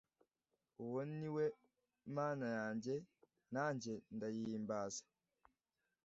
Uwo 0.83 1.01
ni 1.19 1.29
we 1.35 1.45
Mana 2.17 2.47
yanjye, 2.59 2.95
nanjye 3.53 3.93
ndayihimbaza 4.15 5.03